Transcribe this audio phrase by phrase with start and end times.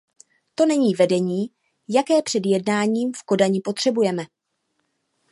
[0.55, 1.51] To není vedení,
[1.87, 4.23] jaké před jednáním v Kodani potřebujeme.